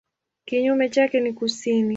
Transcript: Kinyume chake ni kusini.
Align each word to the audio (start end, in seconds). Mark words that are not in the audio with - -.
Kinyume 0.45 0.89
chake 0.89 1.19
ni 1.19 1.33
kusini. 1.33 1.89